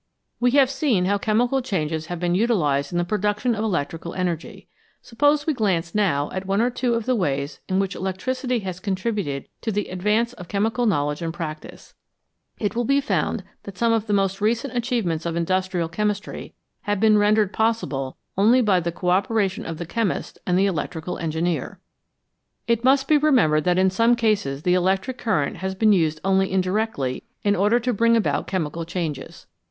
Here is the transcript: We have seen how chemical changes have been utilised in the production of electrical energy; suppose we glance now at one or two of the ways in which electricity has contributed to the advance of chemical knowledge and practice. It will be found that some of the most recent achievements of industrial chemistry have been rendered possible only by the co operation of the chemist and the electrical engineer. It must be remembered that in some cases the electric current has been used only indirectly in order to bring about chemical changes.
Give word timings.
We 0.39 0.49
have 0.57 0.71
seen 0.71 1.05
how 1.05 1.19
chemical 1.19 1.61
changes 1.61 2.07
have 2.07 2.19
been 2.19 2.33
utilised 2.33 2.91
in 2.91 2.97
the 2.97 3.05
production 3.05 3.53
of 3.53 3.63
electrical 3.63 4.15
energy; 4.15 4.67
suppose 5.03 5.45
we 5.45 5.53
glance 5.53 5.93
now 5.93 6.31
at 6.31 6.47
one 6.47 6.59
or 6.59 6.71
two 6.71 6.95
of 6.95 7.05
the 7.05 7.13
ways 7.15 7.59
in 7.69 7.77
which 7.77 7.93
electricity 7.93 8.61
has 8.61 8.79
contributed 8.79 9.47
to 9.61 9.71
the 9.71 9.89
advance 9.89 10.33
of 10.33 10.47
chemical 10.47 10.87
knowledge 10.87 11.21
and 11.21 11.31
practice. 11.35 11.93
It 12.57 12.75
will 12.75 12.83
be 12.83 12.99
found 12.99 13.43
that 13.61 13.77
some 13.77 13.93
of 13.93 14.07
the 14.07 14.13
most 14.13 14.41
recent 14.41 14.75
achievements 14.75 15.27
of 15.27 15.35
industrial 15.35 15.87
chemistry 15.87 16.55
have 16.89 16.99
been 16.99 17.19
rendered 17.19 17.53
possible 17.53 18.17
only 18.35 18.59
by 18.63 18.79
the 18.79 18.91
co 18.91 19.11
operation 19.11 19.67
of 19.67 19.77
the 19.77 19.85
chemist 19.85 20.39
and 20.47 20.57
the 20.57 20.65
electrical 20.65 21.19
engineer. 21.19 21.79
It 22.65 22.83
must 22.83 23.07
be 23.07 23.19
remembered 23.19 23.65
that 23.65 23.77
in 23.77 23.91
some 23.91 24.15
cases 24.15 24.63
the 24.63 24.73
electric 24.73 25.19
current 25.19 25.57
has 25.57 25.75
been 25.75 25.93
used 25.93 26.19
only 26.25 26.51
indirectly 26.51 27.21
in 27.43 27.55
order 27.55 27.79
to 27.81 27.93
bring 27.93 28.17
about 28.17 28.47
chemical 28.47 28.83
changes. 28.83 29.45